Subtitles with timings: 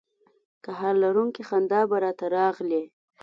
[0.65, 2.83] قهر لرونکې خندا به را ته راغلې.